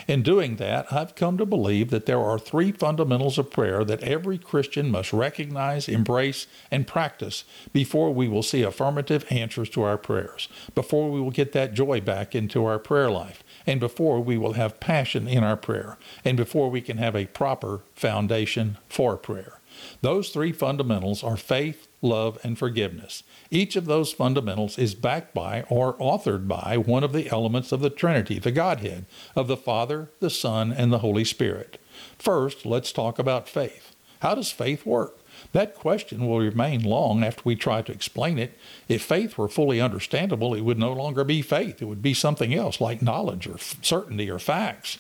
In 0.08 0.24
doing 0.24 0.58
that, 0.58 0.92
I've 0.92 1.16
come 1.16 1.38
to 1.38 1.46
believe 1.46 1.90
that 1.90 2.06
there 2.06 2.20
are 2.20 2.40
three 2.40 2.72
fundamentals 2.72 3.38
of 3.38 3.52
prayer 3.52 3.84
that 3.84 4.04
every 4.04 4.38
Christian 4.38 4.90
must 4.92 5.14
recognize, 5.14 5.88
embrace, 5.88 6.48
and 6.72 6.88
practice 6.88 7.44
before 7.74 8.14
we 8.14 8.28
will 8.28 8.44
see 8.44 8.62
affirmative 8.62 9.26
answers 9.30 9.70
to 9.72 9.84
our 9.84 9.98
prayers, 9.98 10.48
before 10.74 11.12
we 11.12 11.20
will 11.22 11.32
get 11.32 11.52
that 11.54 11.74
joy 11.74 12.02
back 12.02 12.36
into 12.36 12.66
our 12.66 12.80
prayer 12.80 13.10
life, 13.10 13.44
and 13.66 13.80
before 13.80 14.20
we 14.20 14.38
will 14.38 14.54
have 14.54 14.80
passion 14.80 15.28
in 15.28 15.44
our 15.44 15.58
prayer, 15.58 15.98
and 16.24 16.38
before 16.38 16.70
we 16.70 16.82
can 16.82 16.98
have 16.98 17.16
a 17.16 17.26
proper 17.28 17.82
foundation 17.96 18.78
for 18.90 19.18
prayer. 19.18 19.60
Those 20.02 20.30
three 20.30 20.52
fundamentals 20.52 21.24
are 21.24 21.38
faith, 21.38 21.88
love, 22.06 22.38
and 22.44 22.58
forgiveness. 22.58 23.24
Each 23.52 23.76
of 23.76 23.86
those 23.86 24.14
fundamentals 24.14 24.78
is 24.78 24.96
backed 24.96 25.34
by 25.34 25.64
or 25.70 25.98
authored 25.98 26.48
by 26.48 26.78
one 26.78 27.04
of 27.04 27.12
the 27.12 27.30
elements 27.30 27.72
of 27.72 27.82
the 27.82 27.90
Trinity, 27.90 28.40
the 28.40 28.52
Godhead, 28.52 29.06
of 29.36 29.48
the 29.48 29.58
Father, 29.58 30.10
the 30.20 30.30
Son, 30.30 30.72
and 30.72 30.94
the 30.94 31.00
Holy 31.00 31.26
Spirit. 31.26 31.80
First, 32.18 32.66
let's 32.66 32.92
talk 32.92 33.20
about 33.20 33.50
faith. 33.50 33.96
How 34.20 34.36
does 34.36 34.52
faith 34.52 34.86
work? 34.86 35.20
That 35.52 35.76
question 35.76 36.28
will 36.28 36.40
remain 36.40 36.84
long 36.84 37.24
after 37.24 37.42
we 37.46 37.56
try 37.56 37.82
to 37.82 37.92
explain 37.92 38.40
it. 38.40 38.58
If 38.88 39.04
faith 39.04 39.38
were 39.38 39.48
fully 39.48 39.82
understandable, 39.82 40.54
it 40.54 40.62
would 40.62 40.80
no 40.80 40.94
longer 40.94 41.24
be 41.24 41.42
faith. 41.42 41.82
It 41.82 41.86
would 41.86 42.02
be 42.02 42.14
something 42.14 42.54
else 42.54 42.80
like 42.82 43.02
knowledge 43.02 43.48
or 43.48 43.58
certainty 43.58 44.30
or 44.30 44.40
facts. 44.40 44.98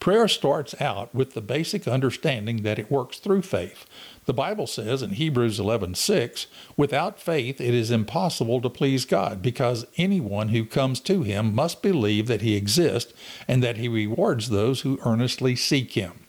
Prayer 0.00 0.28
starts 0.28 0.80
out 0.80 1.12
with 1.14 1.34
the 1.34 1.40
basic 1.40 1.88
understanding 1.88 2.62
that 2.62 2.78
it 2.78 2.90
works 2.90 3.18
through 3.18 3.42
faith. 3.42 3.86
The 4.28 4.34
Bible 4.34 4.66
says 4.66 5.00
in 5.00 5.12
Hebrews 5.12 5.58
11:6, 5.58 6.48
"Without 6.76 7.18
faith 7.18 7.62
it 7.62 7.72
is 7.72 7.90
impossible 7.90 8.60
to 8.60 8.68
please 8.68 9.06
God, 9.06 9.40
because 9.40 9.86
anyone 9.96 10.50
who 10.50 10.66
comes 10.66 11.00
to 11.00 11.22
him 11.22 11.54
must 11.54 11.80
believe 11.80 12.26
that 12.26 12.42
he 12.42 12.54
exists 12.54 13.14
and 13.48 13.62
that 13.62 13.78
he 13.78 13.88
rewards 13.88 14.50
those 14.50 14.82
who 14.82 15.00
earnestly 15.02 15.56
seek 15.56 15.94
him." 15.94 16.26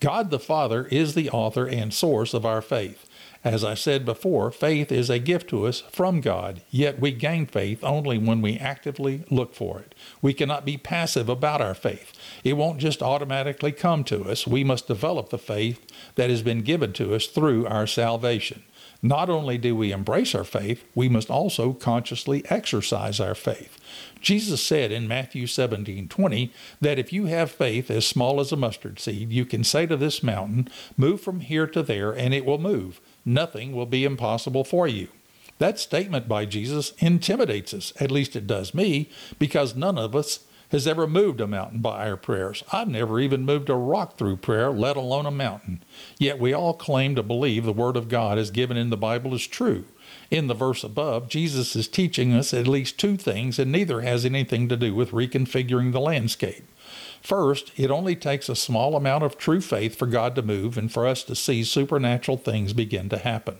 God 0.00 0.30
the 0.32 0.40
Father 0.40 0.86
is 0.90 1.14
the 1.14 1.30
author 1.30 1.68
and 1.68 1.94
source 1.94 2.34
of 2.34 2.44
our 2.44 2.60
faith. 2.60 3.06
As 3.46 3.62
I 3.62 3.74
said 3.74 4.04
before, 4.04 4.50
faith 4.50 4.90
is 4.90 5.08
a 5.08 5.20
gift 5.20 5.48
to 5.50 5.68
us 5.68 5.84
from 5.92 6.20
God, 6.20 6.62
yet 6.68 6.98
we 6.98 7.12
gain 7.12 7.46
faith 7.46 7.78
only 7.84 8.18
when 8.18 8.42
we 8.42 8.58
actively 8.58 9.22
look 9.30 9.54
for 9.54 9.78
it. 9.78 9.94
We 10.20 10.34
cannot 10.34 10.64
be 10.64 10.76
passive 10.76 11.28
about 11.28 11.60
our 11.60 11.72
faith. 11.72 12.12
It 12.42 12.54
won't 12.54 12.80
just 12.80 13.04
automatically 13.04 13.70
come 13.70 14.02
to 14.02 14.24
us. 14.24 14.48
We 14.48 14.64
must 14.64 14.88
develop 14.88 15.28
the 15.28 15.38
faith 15.38 15.86
that 16.16 16.28
has 16.28 16.42
been 16.42 16.62
given 16.62 16.92
to 16.94 17.14
us 17.14 17.28
through 17.28 17.68
our 17.68 17.86
salvation. 17.86 18.64
Not 19.00 19.30
only 19.30 19.58
do 19.58 19.76
we 19.76 19.92
embrace 19.92 20.34
our 20.34 20.42
faith, 20.42 20.84
we 20.96 21.08
must 21.08 21.30
also 21.30 21.72
consciously 21.72 22.42
exercise 22.50 23.20
our 23.20 23.36
faith. 23.36 23.78
Jesus 24.20 24.60
said 24.60 24.90
in 24.90 25.06
Matthew 25.06 25.46
17 25.46 26.08
20 26.08 26.52
that 26.80 26.98
if 26.98 27.12
you 27.12 27.26
have 27.26 27.52
faith 27.52 27.92
as 27.92 28.04
small 28.08 28.40
as 28.40 28.50
a 28.50 28.56
mustard 28.56 28.98
seed, 28.98 29.30
you 29.30 29.44
can 29.44 29.62
say 29.62 29.86
to 29.86 29.96
this 29.96 30.20
mountain, 30.24 30.68
Move 30.96 31.20
from 31.20 31.38
here 31.38 31.68
to 31.68 31.84
there, 31.84 32.10
and 32.10 32.34
it 32.34 32.44
will 32.44 32.58
move. 32.58 33.00
Nothing 33.26 33.72
will 33.72 33.86
be 33.86 34.04
impossible 34.04 34.64
for 34.64 34.86
you. 34.86 35.08
That 35.58 35.78
statement 35.78 36.28
by 36.28 36.44
Jesus 36.44 36.92
intimidates 36.98 37.74
us, 37.74 37.92
at 37.98 38.10
least 38.10 38.36
it 38.36 38.46
does 38.46 38.72
me, 38.72 39.10
because 39.38 39.74
none 39.74 39.98
of 39.98 40.14
us 40.14 40.40
has 40.70 40.86
ever 40.86 41.06
moved 41.06 41.40
a 41.40 41.46
mountain 41.46 41.80
by 41.80 42.08
our 42.08 42.16
prayers. 42.16 42.62
I've 42.72 42.88
never 42.88 43.20
even 43.20 43.44
moved 43.44 43.70
a 43.70 43.74
rock 43.74 44.16
through 44.16 44.38
prayer, 44.38 44.70
let 44.70 44.96
alone 44.96 45.26
a 45.26 45.30
mountain. 45.30 45.82
Yet 46.18 46.38
we 46.38 46.52
all 46.52 46.74
claim 46.74 47.14
to 47.14 47.22
believe 47.22 47.64
the 47.64 47.72
Word 47.72 47.96
of 47.96 48.08
God 48.08 48.38
as 48.38 48.50
given 48.50 48.76
in 48.76 48.90
the 48.90 48.96
Bible 48.96 49.34
is 49.34 49.46
true. 49.46 49.84
In 50.30 50.48
the 50.48 50.54
verse 50.54 50.82
above, 50.82 51.28
Jesus 51.28 51.76
is 51.76 51.88
teaching 51.88 52.32
us 52.32 52.52
at 52.52 52.68
least 52.68 52.98
two 52.98 53.16
things, 53.16 53.58
and 53.58 53.70
neither 53.70 54.00
has 54.00 54.24
anything 54.24 54.68
to 54.68 54.76
do 54.76 54.94
with 54.94 55.12
reconfiguring 55.12 55.92
the 55.92 56.00
landscape. 56.00 56.64
First, 57.26 57.72
it 57.74 57.90
only 57.90 58.14
takes 58.14 58.48
a 58.48 58.54
small 58.54 58.94
amount 58.94 59.24
of 59.24 59.36
true 59.36 59.60
faith 59.60 59.96
for 59.96 60.06
God 60.06 60.36
to 60.36 60.42
move 60.42 60.78
and 60.78 60.92
for 60.92 61.04
us 61.04 61.24
to 61.24 61.34
see 61.34 61.64
supernatural 61.64 62.36
things 62.36 62.72
begin 62.72 63.08
to 63.08 63.18
happen. 63.18 63.56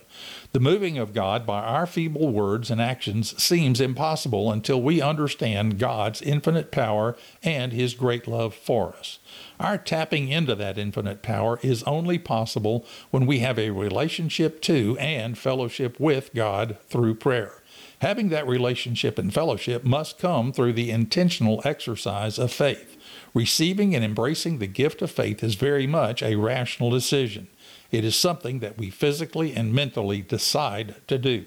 The 0.52 0.61
moving 0.61 0.99
of 0.99 1.12
God 1.12 1.44
by 1.44 1.64
our 1.64 1.85
feeble 1.85 2.28
words 2.28 2.70
and 2.70 2.80
actions 2.80 3.42
seems 3.42 3.80
impossible 3.80 4.52
until 4.52 4.80
we 4.80 5.02
understand 5.02 5.80
God's 5.80 6.23
infinite 6.23 6.70
power 6.70 7.16
and 7.42 7.73
His 7.73 7.94
great 7.94 8.28
love 8.28 8.54
for 8.54 8.94
us. 8.94 9.18
Our 9.58 9.78
tapping 9.78 10.28
into 10.28 10.54
that 10.54 10.78
infinite 10.78 11.23
power 11.23 11.58
is 11.61 11.82
only 11.82 12.20
possible 12.20 12.87
when 13.11 13.26
we 13.26 13.40
have 13.40 13.58
a 13.58 13.70
relationship 13.70 14.62
to 14.62 14.96
and 15.00 15.37
fellowship 15.37 15.99
with 15.99 16.32
God 16.35 16.78
through 16.88 17.16
prayer. 17.16 17.64
Having 18.00 18.28
that 18.28 18.46
relationship 18.46 19.18
and 19.18 19.35
fellowship 19.35 19.82
must 19.82 20.18
come 20.18 20.52
through 20.52 20.75
the 20.75 20.92
intentional 20.92 21.62
exercise 21.64 22.38
of 22.38 22.52
faith. 22.52 22.96
Receiving 23.37 23.95
and 23.95 24.02
embracing 24.02 24.61
the 24.61 24.66
gift 24.66 25.02
of 25.02 25.11
faith 25.11 25.45
is 25.45 25.57
very 25.57 25.87
much 25.87 26.23
a 26.23 26.37
rational 26.37 26.88
decision. 26.88 27.49
It 27.90 28.02
is 28.02 28.16
something 28.16 28.61
that 28.61 28.78
we 28.78 28.88
physically 28.88 29.55
and 29.55 29.75
mentally 29.75 30.23
decide 30.23 30.95
to 31.09 31.19
do. 31.19 31.45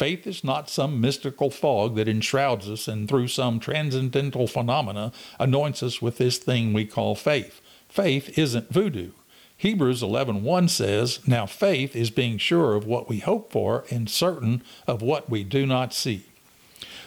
Faith 0.00 0.26
is 0.26 0.42
not 0.42 0.68
some 0.68 1.00
mystical 1.00 1.48
fog 1.48 1.94
that 1.94 2.08
enshrouds 2.08 2.68
us 2.68 2.88
and 2.88 3.08
through 3.08 3.28
some 3.28 3.60
transcendental 3.60 4.48
phenomena 4.48 5.12
anoints 5.38 5.80
us 5.84 6.02
with 6.02 6.18
this 6.18 6.38
thing 6.38 6.72
we 6.72 6.84
call 6.84 7.14
faith. 7.14 7.60
Faith 7.88 8.36
isn't 8.36 8.72
voodoo. 8.72 9.12
Hebrews 9.56 10.02
11:1 10.02 10.66
says, 10.66 11.20
"Now 11.24 11.46
faith 11.46 11.94
is 11.94 12.10
being 12.10 12.36
sure 12.36 12.74
of 12.74 12.84
what 12.84 13.08
we 13.08 13.20
hope 13.20 13.52
for 13.52 13.84
and 13.92 14.10
certain 14.10 14.64
of 14.88 15.02
what 15.02 15.30
we 15.30 15.44
do 15.44 15.66
not 15.66 15.94
see." 15.94 16.24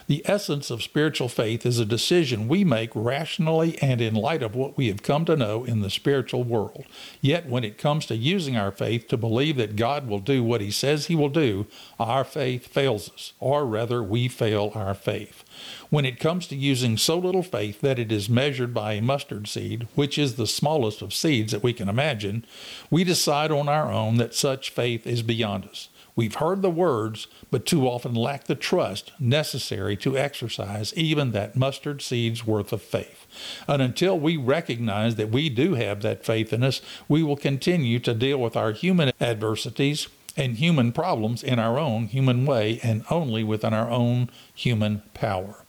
The 0.07 0.21
essence 0.25 0.69
of 0.69 0.83
spiritual 0.83 1.29
faith 1.29 1.65
is 1.65 1.79
a 1.79 1.85
decision 1.85 2.47
we 2.47 2.63
make 2.63 2.91
rationally 2.93 3.79
and 3.81 3.99
in 3.99 4.13
light 4.13 4.43
of 4.43 4.53
what 4.53 4.77
we 4.77 4.87
have 4.87 5.01
come 5.01 5.25
to 5.25 5.35
know 5.35 5.63
in 5.63 5.81
the 5.81 5.89
spiritual 5.89 6.43
world. 6.43 6.85
Yet, 7.21 7.49
when 7.49 7.63
it 7.63 7.79
comes 7.79 8.05
to 8.07 8.15
using 8.15 8.55
our 8.55 8.71
faith 8.71 9.07
to 9.07 9.17
believe 9.17 9.57
that 9.57 9.75
God 9.75 10.07
will 10.07 10.19
do 10.19 10.43
what 10.43 10.61
He 10.61 10.69
says 10.69 11.07
He 11.07 11.15
will 11.15 11.29
do, 11.29 11.65
our 11.99 12.23
faith 12.23 12.67
fails 12.67 13.09
us, 13.09 13.33
or 13.39 13.65
rather, 13.65 14.03
we 14.03 14.27
fail 14.27 14.71
our 14.75 14.93
faith. 14.93 15.43
When 15.89 16.05
it 16.05 16.19
comes 16.19 16.45
to 16.47 16.55
using 16.55 16.97
so 16.97 17.17
little 17.17 17.41
faith 17.41 17.81
that 17.81 17.97
it 17.97 18.11
is 18.11 18.29
measured 18.29 18.75
by 18.75 18.93
a 18.93 19.01
mustard 19.01 19.47
seed, 19.47 19.87
which 19.95 20.19
is 20.19 20.35
the 20.35 20.45
smallest 20.45 21.01
of 21.01 21.15
seeds 21.15 21.51
that 21.51 21.63
we 21.63 21.73
can 21.73 21.89
imagine, 21.89 22.45
we 22.91 23.03
decide 23.03 23.49
on 23.49 23.67
our 23.67 23.91
own 23.91 24.17
that 24.17 24.35
such 24.35 24.69
faith 24.69 25.07
is 25.07 25.23
beyond 25.23 25.65
us. 25.65 25.89
We've 26.15 26.35
heard 26.35 26.61
the 26.61 26.69
words, 26.69 27.27
but 27.51 27.65
too 27.65 27.87
often 27.87 28.13
lack 28.13 28.45
the 28.45 28.55
trust 28.55 29.11
necessary 29.19 29.97
to 29.97 30.17
exercise 30.17 30.93
even 30.95 31.31
that 31.31 31.57
mustard 31.57 32.01
seed's 32.01 32.47
worth 32.47 32.71
of 32.71 32.81
faith. 32.81 33.27
And 33.67 33.81
until 33.81 34.17
we 34.17 34.37
recognize 34.37 35.15
that 35.15 35.29
we 35.29 35.49
do 35.49 35.73
have 35.73 36.01
that 36.03 36.23
faith 36.23 36.53
in 36.53 36.63
us, 36.63 36.81
we 37.09 37.21
will 37.21 37.35
continue 37.35 37.99
to 37.99 38.13
deal 38.13 38.37
with 38.37 38.55
our 38.55 38.71
human 38.71 39.11
adversities 39.19 40.07
and 40.37 40.55
human 40.55 40.93
problems 40.93 41.43
in 41.43 41.59
our 41.59 41.77
own 41.77 42.07
human 42.07 42.45
way 42.45 42.79
and 42.81 43.03
only 43.09 43.43
within 43.43 43.73
our 43.73 43.89
own 43.89 44.29
human 44.53 45.01
power. 45.13 45.64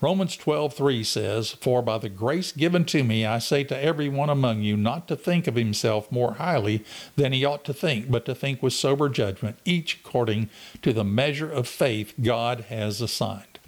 Romans 0.00 0.36
12:3 0.36 1.02
says, 1.02 1.50
"For 1.50 1.82
by 1.82 1.98
the 1.98 2.08
grace 2.08 2.52
given 2.52 2.84
to 2.84 3.02
me 3.02 3.26
I 3.26 3.40
say 3.40 3.64
to 3.64 3.76
every 3.76 4.08
one 4.08 4.30
among 4.30 4.62
you 4.62 4.76
not 4.76 5.08
to 5.08 5.16
think 5.16 5.48
of 5.48 5.56
himself 5.56 6.12
more 6.12 6.34
highly 6.34 6.84
than 7.16 7.32
he 7.32 7.44
ought 7.44 7.64
to 7.64 7.74
think, 7.74 8.08
but 8.08 8.24
to 8.26 8.34
think 8.34 8.62
with 8.62 8.72
sober 8.72 9.08
judgment, 9.08 9.58
each 9.64 9.94
according 9.96 10.50
to 10.82 10.92
the 10.92 11.02
measure 11.02 11.50
of 11.50 11.66
faith 11.66 12.14
God 12.22 12.66
has 12.68 13.00
assigned." 13.00 13.58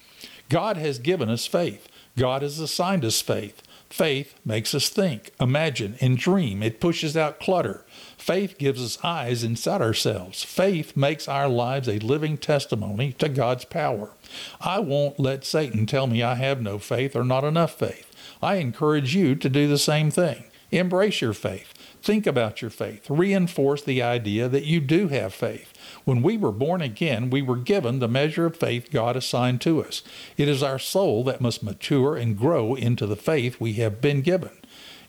God 0.48 0.76
has 0.76 1.00
given 1.00 1.28
us 1.28 1.46
faith. 1.46 1.88
God 2.16 2.42
has 2.42 2.60
assigned 2.60 3.04
us 3.04 3.20
faith. 3.20 3.62
Faith 3.90 4.34
makes 4.44 4.72
us 4.72 4.88
think, 4.88 5.32
imagine, 5.40 5.96
and 6.00 6.16
dream. 6.16 6.62
It 6.62 6.80
pushes 6.80 7.16
out 7.16 7.40
clutter. 7.40 7.84
Faith 8.16 8.56
gives 8.56 8.82
us 8.82 9.04
eyes 9.04 9.42
inside 9.42 9.82
ourselves. 9.82 10.44
Faith 10.44 10.96
makes 10.96 11.26
our 11.26 11.48
lives 11.48 11.88
a 11.88 11.98
living 11.98 12.38
testimony 12.38 13.12
to 13.14 13.28
God's 13.28 13.64
power. 13.64 14.12
I 14.60 14.78
won't 14.78 15.18
let 15.18 15.44
Satan 15.44 15.86
tell 15.86 16.06
me 16.06 16.22
I 16.22 16.36
have 16.36 16.62
no 16.62 16.78
faith 16.78 17.16
or 17.16 17.24
not 17.24 17.42
enough 17.42 17.74
faith. 17.74 18.06
I 18.40 18.56
encourage 18.56 19.14
you 19.14 19.34
to 19.34 19.48
do 19.48 19.66
the 19.66 19.78
same 19.78 20.10
thing. 20.10 20.44
Embrace 20.70 21.20
your 21.20 21.32
faith. 21.32 21.74
Think 22.00 22.26
about 22.26 22.62
your 22.62 22.70
faith. 22.70 23.10
Reinforce 23.10 23.82
the 23.82 24.02
idea 24.02 24.48
that 24.48 24.64
you 24.64 24.80
do 24.80 25.08
have 25.08 25.34
faith. 25.34 25.69
When 26.04 26.22
we 26.22 26.36
were 26.36 26.52
born 26.52 26.80
again, 26.80 27.30
we 27.30 27.42
were 27.42 27.56
given 27.56 27.98
the 27.98 28.08
measure 28.08 28.46
of 28.46 28.56
faith 28.56 28.90
God 28.90 29.16
assigned 29.16 29.60
to 29.62 29.82
us. 29.82 30.02
It 30.36 30.48
is 30.48 30.62
our 30.62 30.78
soul 30.78 31.24
that 31.24 31.40
must 31.40 31.62
mature 31.62 32.16
and 32.16 32.38
grow 32.38 32.74
into 32.74 33.06
the 33.06 33.16
faith 33.16 33.60
we 33.60 33.74
have 33.74 34.00
been 34.00 34.22
given. 34.22 34.50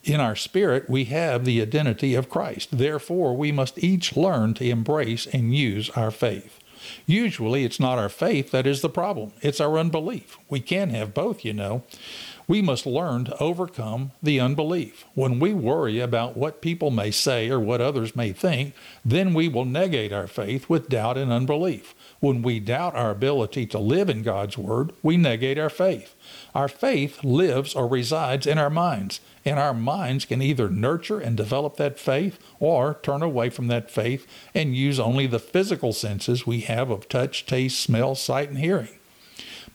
In 0.03 0.19
our 0.19 0.35
spirit, 0.35 0.89
we 0.89 1.05
have 1.05 1.45
the 1.45 1.61
identity 1.61 2.15
of 2.15 2.29
Christ. 2.29 2.69
Therefore, 2.71 3.37
we 3.37 3.51
must 3.51 3.83
each 3.83 4.17
learn 4.17 4.53
to 4.55 4.67
embrace 4.67 5.27
and 5.27 5.55
use 5.55 5.89
our 5.91 6.11
faith. 6.11 6.59
Usually, 7.05 7.63
it's 7.63 7.79
not 7.79 7.99
our 7.99 8.09
faith 8.09 8.49
that 8.51 8.65
is 8.65 8.81
the 8.81 8.89
problem, 8.89 9.33
it's 9.41 9.61
our 9.61 9.77
unbelief. 9.77 10.37
We 10.49 10.59
can 10.59 10.89
have 10.89 11.13
both, 11.13 11.45
you 11.45 11.53
know. 11.53 11.83
We 12.51 12.61
must 12.61 12.85
learn 12.85 13.23
to 13.23 13.37
overcome 13.41 14.11
the 14.21 14.41
unbelief. 14.41 15.05
When 15.13 15.39
we 15.39 15.53
worry 15.53 16.01
about 16.01 16.35
what 16.35 16.61
people 16.61 16.91
may 16.91 17.09
say 17.09 17.49
or 17.49 17.61
what 17.61 17.79
others 17.79 18.13
may 18.13 18.33
think, 18.33 18.73
then 19.05 19.33
we 19.33 19.47
will 19.47 19.63
negate 19.63 20.11
our 20.11 20.27
faith 20.27 20.67
with 20.67 20.89
doubt 20.89 21.17
and 21.17 21.31
unbelief. 21.31 21.95
When 22.19 22.41
we 22.41 22.59
doubt 22.59 22.93
our 22.93 23.09
ability 23.09 23.67
to 23.67 23.79
live 23.79 24.09
in 24.09 24.21
God's 24.21 24.57
Word, 24.57 24.91
we 25.01 25.15
negate 25.15 25.57
our 25.57 25.69
faith. 25.69 26.13
Our 26.53 26.67
faith 26.67 27.23
lives 27.23 27.73
or 27.73 27.87
resides 27.87 28.45
in 28.45 28.57
our 28.57 28.69
minds, 28.69 29.21
and 29.45 29.57
our 29.57 29.73
minds 29.73 30.25
can 30.25 30.41
either 30.41 30.69
nurture 30.69 31.21
and 31.21 31.37
develop 31.37 31.77
that 31.77 31.97
faith 31.97 32.37
or 32.59 32.99
turn 33.01 33.23
away 33.23 33.49
from 33.49 33.67
that 33.67 33.89
faith 33.89 34.27
and 34.53 34.75
use 34.75 34.99
only 34.99 35.25
the 35.25 35.39
physical 35.39 35.93
senses 35.93 36.45
we 36.45 36.59
have 36.59 36.89
of 36.89 37.07
touch, 37.07 37.45
taste, 37.45 37.79
smell, 37.79 38.13
sight, 38.13 38.49
and 38.49 38.57
hearing. 38.57 38.99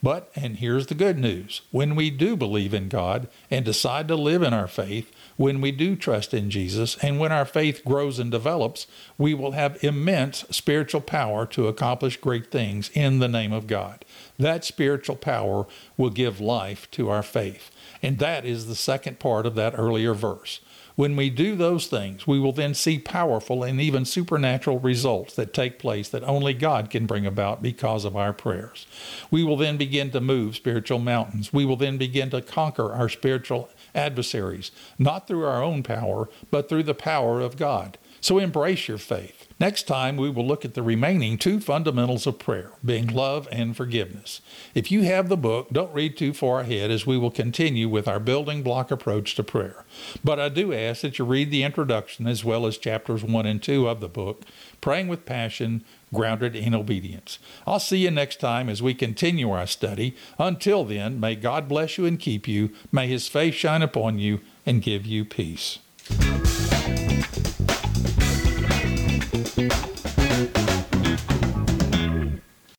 But, 0.01 0.31
and 0.35 0.57
here's 0.57 0.87
the 0.87 0.95
good 0.95 1.17
news 1.17 1.61
when 1.71 1.95
we 1.95 2.09
do 2.09 2.35
believe 2.35 2.73
in 2.73 2.87
God 2.87 3.27
and 3.49 3.65
decide 3.65 4.07
to 4.07 4.15
live 4.15 4.43
in 4.43 4.53
our 4.53 4.67
faith, 4.67 5.11
when 5.37 5.59
we 5.59 5.71
do 5.71 5.95
trust 5.95 6.33
in 6.33 6.49
Jesus, 6.49 6.97
and 6.97 7.19
when 7.19 7.31
our 7.31 7.45
faith 7.45 7.83
grows 7.83 8.19
and 8.19 8.29
develops, 8.29 8.87
we 9.17 9.33
will 9.33 9.51
have 9.51 9.83
immense 9.83 10.45
spiritual 10.51 11.01
power 11.01 11.45
to 11.47 11.67
accomplish 11.67 12.17
great 12.17 12.51
things 12.51 12.89
in 12.93 13.19
the 13.19 13.27
name 13.27 13.51
of 13.51 13.67
God. 13.67 14.05
That 14.37 14.63
spiritual 14.63 15.15
power 15.15 15.65
will 15.95 16.11
give 16.11 16.39
life 16.39 16.89
to 16.91 17.09
our 17.09 17.23
faith. 17.23 17.71
And 18.01 18.19
that 18.19 18.45
is 18.45 18.67
the 18.67 18.75
second 18.75 19.19
part 19.19 19.45
of 19.45 19.55
that 19.55 19.73
earlier 19.77 20.13
verse. 20.13 20.61
When 20.97 21.15
we 21.15 21.29
do 21.29 21.55
those 21.55 21.85
things, 21.85 22.25
we 22.25 22.39
will 22.39 22.53
then 22.53 22.73
see 22.73 22.97
powerful 22.97 23.63
and 23.63 23.79
even 23.79 24.03
supernatural 24.03 24.79
results 24.79 25.35
that 25.35 25.53
take 25.53 25.77
place 25.77 26.09
that 26.09 26.23
only 26.23 26.55
God 26.55 26.89
can 26.89 27.05
bring 27.05 27.23
about 27.23 27.61
because 27.61 28.03
of 28.03 28.15
our 28.15 28.33
prayers. 28.33 28.87
We 29.29 29.43
will 29.43 29.57
then 29.57 29.77
begin 29.77 30.09
to 30.09 30.19
move 30.19 30.55
spiritual 30.55 30.97
mountains. 30.97 31.53
We 31.53 31.65
will 31.65 31.75
then 31.75 31.99
begin 31.99 32.31
to 32.31 32.41
conquer 32.41 32.91
our 32.91 33.09
spiritual 33.09 33.69
adversaries, 33.93 34.71
not 34.97 35.27
through 35.27 35.45
our 35.45 35.61
own 35.61 35.83
power, 35.83 36.29
but 36.49 36.67
through 36.67 36.83
the 36.83 36.95
power 36.95 37.41
of 37.41 37.57
God. 37.57 37.99
So 38.21 38.37
embrace 38.39 38.87
your 38.87 38.97
faith. 38.97 39.47
Next 39.59 39.83
time, 39.83 40.17
we 40.17 40.29
will 40.29 40.45
look 40.45 40.65
at 40.65 40.75
the 40.75 40.83
remaining 40.83 41.39
two 41.39 41.59
fundamentals 41.59 42.27
of 42.27 42.37
prayer, 42.37 42.71
being 42.85 43.07
love 43.07 43.47
and 43.51 43.75
forgiveness. 43.75 44.39
If 44.75 44.91
you 44.91 45.01
have 45.03 45.29
the 45.29 45.37
book, 45.37 45.69
don't 45.71 45.93
read 45.93 46.15
too 46.15 46.31
far 46.33 46.59
ahead 46.59 46.91
as 46.91 47.07
we 47.07 47.17
will 47.17 47.31
continue 47.31 47.89
with 47.89 48.07
our 48.07 48.19
building 48.19 48.61
block 48.61 48.91
approach 48.91 49.33
to 49.35 49.43
prayer. 49.43 49.83
But 50.23 50.39
I 50.39 50.49
do 50.49 50.73
ask 50.73 51.01
that 51.01 51.17
you 51.17 51.25
read 51.25 51.49
the 51.49 51.63
introduction 51.63 52.27
as 52.27 52.45
well 52.45 52.67
as 52.67 52.77
chapters 52.77 53.23
1 53.23 53.45
and 53.47 53.61
2 53.61 53.87
of 53.87 53.99
the 53.99 54.07
book, 54.07 54.43
Praying 54.79 55.07
with 55.07 55.25
Passion, 55.25 55.83
Grounded 56.13 56.55
in 56.55 56.75
Obedience. 56.75 57.39
I'll 57.65 57.79
see 57.79 57.97
you 57.97 58.11
next 58.11 58.39
time 58.39 58.69
as 58.69 58.83
we 58.83 58.93
continue 58.93 59.49
our 59.49 59.65
study. 59.65 60.15
Until 60.37 60.85
then, 60.85 61.19
may 61.19 61.35
God 61.35 61.67
bless 61.67 61.97
you 61.97 62.05
and 62.05 62.19
keep 62.19 62.47
you. 62.47 62.71
May 62.91 63.07
his 63.07 63.27
face 63.27 63.55
shine 63.55 63.81
upon 63.81 64.19
you 64.19 64.41
and 64.67 64.83
give 64.83 65.05
you 65.05 65.25
peace. 65.25 65.79